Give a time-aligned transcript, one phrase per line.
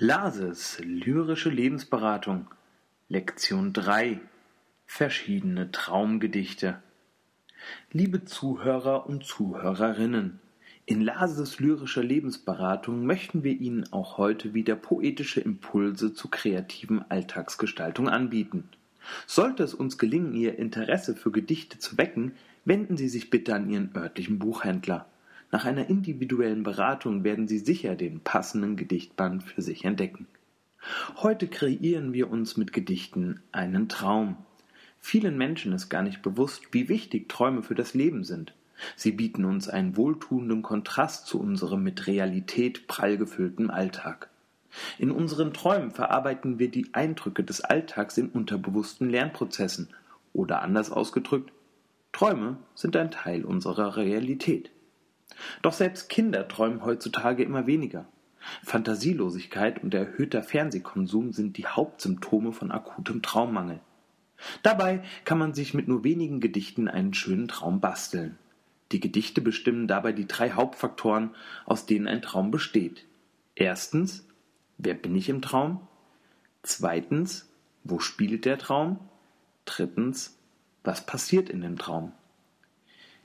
[0.00, 2.46] Lases lyrische Lebensberatung
[3.08, 4.20] Lektion 3
[4.86, 6.80] Verschiedene Traumgedichte
[7.90, 10.38] Liebe Zuhörer und Zuhörerinnen,
[10.86, 18.08] in Lases lyrischer Lebensberatung möchten wir Ihnen auch heute wieder poetische Impulse zu kreativen Alltagsgestaltung
[18.08, 18.68] anbieten.
[19.26, 23.68] Sollte es uns gelingen, Ihr Interesse für Gedichte zu wecken, wenden Sie sich bitte an
[23.68, 25.06] Ihren örtlichen Buchhändler.
[25.50, 30.26] Nach einer individuellen Beratung werden Sie sicher den passenden Gedichtband für sich entdecken.
[31.16, 34.36] Heute kreieren wir uns mit Gedichten einen Traum.
[35.00, 38.52] Vielen Menschen ist gar nicht bewusst, wie wichtig Träume für das Leben sind.
[38.94, 44.28] Sie bieten uns einen wohltuenden Kontrast zu unserem mit Realität prall gefüllten Alltag.
[44.98, 49.88] In unseren Träumen verarbeiten wir die Eindrücke des Alltags in unterbewussten Lernprozessen
[50.32, 51.52] oder anders ausgedrückt,
[52.12, 54.70] Träume sind ein Teil unserer Realität.
[55.62, 58.06] Doch selbst Kinder träumen heutzutage immer weniger.
[58.64, 63.80] Fantasielosigkeit und erhöhter Fernsehkonsum sind die Hauptsymptome von akutem Traummangel.
[64.62, 68.38] Dabei kann man sich mit nur wenigen Gedichten einen schönen Traum basteln.
[68.92, 71.34] Die Gedichte bestimmen dabei die drei Hauptfaktoren,
[71.66, 73.04] aus denen ein Traum besteht.
[73.54, 74.26] Erstens,
[74.78, 75.86] wer bin ich im Traum?
[76.62, 77.50] Zweitens,
[77.84, 78.98] wo spielt der Traum?
[79.64, 80.38] Drittens,
[80.84, 82.12] was passiert in dem Traum?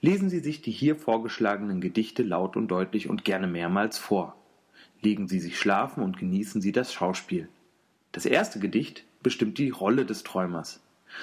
[0.00, 4.36] Lesen Sie sich die hier vorgeschlagenen Gedichte laut und deutlich und gerne mehrmals vor.
[5.00, 7.48] Legen Sie sich schlafen und genießen Sie das Schauspiel.
[8.12, 10.80] Das erste Gedicht bestimmt die Rolle des Träumers.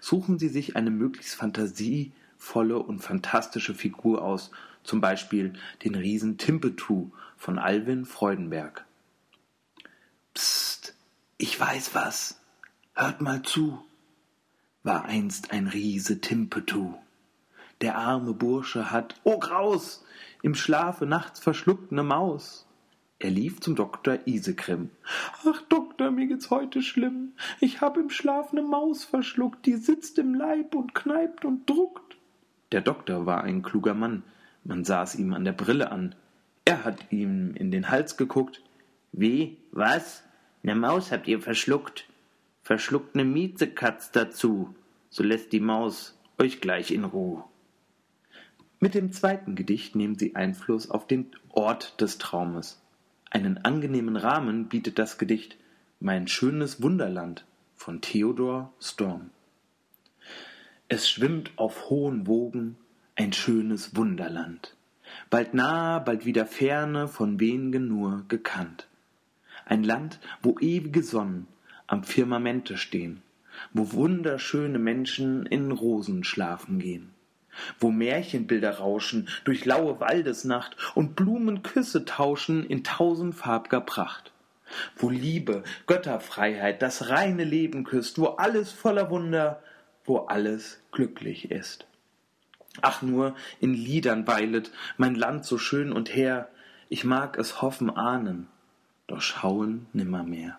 [0.00, 4.50] Suchen Sie sich eine möglichst fantasievolle und fantastische Figur aus,
[4.82, 5.52] zum Beispiel
[5.84, 8.84] den Riesen Timpetu von Alwin Freudenberg.
[10.34, 10.94] Psst,
[11.38, 12.40] ich weiß was.
[12.94, 13.84] Hört mal zu.
[14.82, 16.94] War einst ein Riese Timpetu
[17.80, 20.04] der arme Bursche hat, oh Graus,
[20.42, 22.66] im Schlafe nachts verschluckt ne Maus.
[23.18, 24.90] Er lief zum Doktor Isekrim.
[25.46, 27.32] Ach, Doktor, mir geht's heute schlimm.
[27.60, 32.18] Ich hab im Schlaf ne Maus verschluckt, die sitzt im Leib und kneipt und druckt.
[32.72, 34.22] Der Doktor war ein kluger Mann.
[34.64, 36.14] Man sah's ihm an der Brille an.
[36.64, 38.62] Er hat ihm in den Hals geguckt.
[39.12, 39.56] Wie?
[39.70, 40.22] Was?
[40.62, 42.06] Ne Maus habt ihr verschluckt?
[42.62, 44.74] Verschluckt ne Miezekatz dazu.
[45.08, 47.44] So lässt die Maus euch gleich in Ruhe.
[48.78, 52.82] Mit dem zweiten Gedicht nehmen sie Einfluss auf den Ort des Traumes.
[53.30, 55.56] Einen angenehmen Rahmen bietet das Gedicht
[55.98, 59.30] Mein schönes Wunderland von Theodor Storm.
[60.88, 62.76] Es schwimmt auf hohen Wogen
[63.14, 64.76] ein schönes Wunderland,
[65.30, 68.88] bald nah, bald wieder ferne, von wenigen nur gekannt.
[69.64, 71.46] Ein Land, wo ewige Sonnen
[71.86, 73.22] am Firmamente stehen,
[73.72, 77.15] wo wunderschöne Menschen in Rosen schlafen gehen
[77.78, 84.32] wo Märchenbilder rauschen durch laue Waldesnacht und Blumen Küsse tauschen in tausendfarbger Pracht.
[84.96, 89.62] Wo Liebe, Götterfreiheit, das reine Leben küsst, wo alles voller Wunder,
[90.04, 91.86] wo alles glücklich ist.
[92.82, 96.48] Ach nur, in Liedern weilet mein Land so schön und her,
[96.88, 98.48] ich mag es hoffen ahnen,
[99.06, 100.58] doch schauen nimmermehr.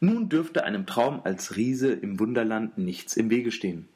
[0.00, 3.88] Nun dürfte einem Traum als Riese im Wunderland nichts im Wege stehen.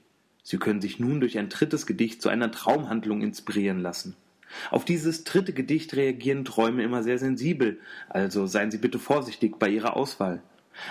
[0.44, 4.14] Sie können sich nun durch ein drittes Gedicht zu einer Traumhandlung inspirieren lassen.
[4.70, 9.68] Auf dieses dritte Gedicht reagieren Träume immer sehr sensibel, also seien Sie bitte vorsichtig bei
[9.68, 10.42] Ihrer Auswahl.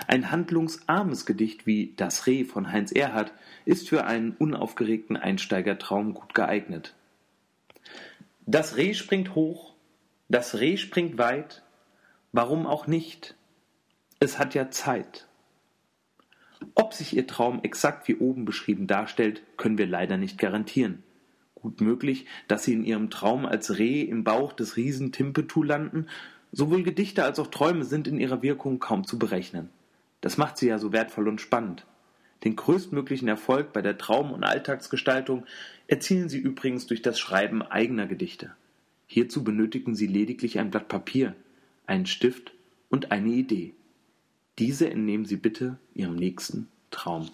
[0.08, 3.32] Ein handlungsarmes Gedicht wie Das Reh von Heinz Erhardt
[3.64, 6.94] ist für einen unaufgeregten Einsteigertraum gut geeignet.
[8.46, 9.74] Das Reh springt hoch,
[10.28, 11.62] das Reh springt weit,
[12.32, 13.36] warum auch nicht?
[14.20, 15.28] Es hat ja Zeit.
[16.74, 21.02] Ob sich Ihr Traum exakt wie oben beschrieben darstellt, können wir leider nicht garantieren.
[21.54, 26.06] Gut möglich, dass Sie in Ihrem Traum als Reh im Bauch des Riesen Timpetu landen,
[26.54, 29.70] sowohl Gedichte als auch Träume sind in ihrer Wirkung kaum zu berechnen.
[30.20, 31.84] Das macht sie ja so wertvoll und spannend.
[32.44, 35.46] Den größtmöglichen Erfolg bei der Traum- und Alltagsgestaltung
[35.86, 38.54] erzielen Sie übrigens durch das Schreiben eigener Gedichte.
[39.06, 41.34] Hierzu benötigen Sie lediglich ein Blatt Papier,
[41.86, 42.52] einen Stift
[42.88, 43.74] und eine Idee.
[44.58, 47.28] Diese entnehmen Sie bitte Ihrem nächsten Traum.